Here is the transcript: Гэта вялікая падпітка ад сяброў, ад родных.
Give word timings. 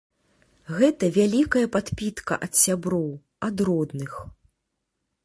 Гэта 0.77 1.09
вялікая 1.17 1.63
падпітка 1.75 2.33
ад 2.47 2.53
сяброў, 2.63 3.07
ад 3.49 3.57
родных. 3.69 4.11